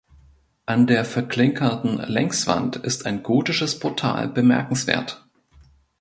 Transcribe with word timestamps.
An 0.65 0.87
der 0.87 1.05
verklinkerten 1.05 1.97
Längswand 1.99 2.75
ist 2.75 3.05
ein 3.05 3.21
gotisches 3.21 3.77
Portal 3.77 4.27
bemerkenswert. 4.27 5.27